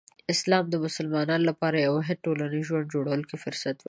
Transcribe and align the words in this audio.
اسلام 0.33 0.65
د 0.69 0.75
مسلمانانو 0.85 1.47
لپاره 1.49 1.75
د 1.77 1.81
یو 1.85 1.93
واحد 1.97 2.17
ټولنیز 2.25 2.63
ژوند 2.69 2.91
جوړولو 2.93 3.41
فرصت 3.43 3.71
ورکوي. 3.75 3.79